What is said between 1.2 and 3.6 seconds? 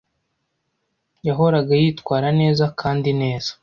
Yahoraga yitwara neza kandi neza.